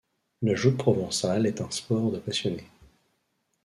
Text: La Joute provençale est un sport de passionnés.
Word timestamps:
La 0.41 0.55
Joute 0.55 0.77
provençale 0.77 1.45
est 1.45 1.61
un 1.61 1.69
sport 1.69 2.11
de 2.11 2.17
passionnés. 2.17 2.67